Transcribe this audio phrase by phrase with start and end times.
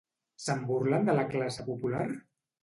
[0.45, 2.03] Se'n burlen de la classe popular?